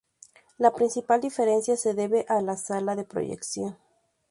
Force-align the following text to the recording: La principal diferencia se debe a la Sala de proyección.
La 0.57 0.73
principal 0.73 1.21
diferencia 1.21 1.77
se 1.77 1.93
debe 1.93 2.25
a 2.27 2.41
la 2.41 2.57
Sala 2.57 2.95
de 2.95 3.03
proyección. 3.03 3.77